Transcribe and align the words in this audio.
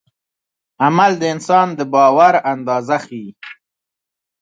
عمل 0.85 1.11
د 1.21 1.23
انسان 1.33 1.67
د 1.77 1.79
باور 1.93 2.33
اندازه 2.53 2.97
ښيي. 3.05 3.29